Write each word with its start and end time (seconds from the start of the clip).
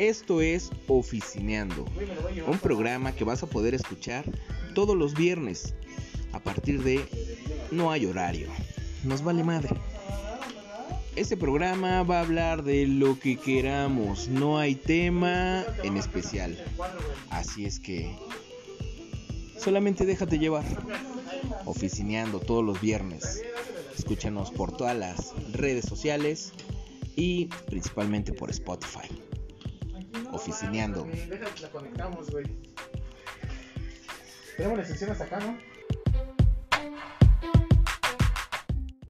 Esto 0.00 0.40
es 0.40 0.70
Oficineando, 0.88 1.84
un 2.46 2.58
programa 2.58 3.12
que 3.12 3.22
vas 3.22 3.42
a 3.42 3.46
poder 3.46 3.74
escuchar 3.74 4.24
todos 4.74 4.96
los 4.96 5.12
viernes 5.12 5.74
a 6.32 6.40
partir 6.40 6.82
de 6.82 7.04
no 7.70 7.90
hay 7.90 8.06
horario. 8.06 8.48
Nos 9.04 9.22
vale 9.22 9.44
madre. 9.44 9.76
Este 11.16 11.36
programa 11.36 12.02
va 12.02 12.16
a 12.16 12.22
hablar 12.22 12.62
de 12.64 12.86
lo 12.86 13.18
que 13.18 13.36
queramos, 13.36 14.28
no 14.28 14.58
hay 14.58 14.74
tema 14.74 15.66
en 15.82 15.98
especial. 15.98 16.56
Así 17.28 17.66
es 17.66 17.78
que 17.78 18.16
solamente 19.58 20.06
déjate 20.06 20.38
llevar. 20.38 20.64
Oficineando 21.66 22.40
todos 22.40 22.64
los 22.64 22.80
viernes. 22.80 23.42
Escúchanos 23.98 24.50
por 24.50 24.74
todas 24.74 24.96
las 24.96 25.34
redes 25.52 25.84
sociales 25.84 26.54
y 27.16 27.50
principalmente 27.66 28.32
por 28.32 28.48
Spotify. 28.48 29.10
Oficineando. 30.40 31.06
La 31.60 31.68
conectamos, 31.70 32.30
güey. 32.30 32.46
Tenemos 34.56 34.78
la 34.78 34.82
extensión 34.82 35.10
hasta 35.10 35.24
acá, 35.24 35.40
¿no? 35.40 35.58